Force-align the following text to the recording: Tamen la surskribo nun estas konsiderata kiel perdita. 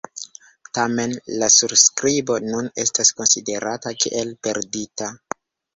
Tamen 0.77 1.13
la 1.43 1.49
surskribo 1.57 2.39
nun 2.49 2.73
estas 2.87 3.15
konsiderata 3.21 3.95
kiel 4.05 4.37
perdita. 4.49 5.17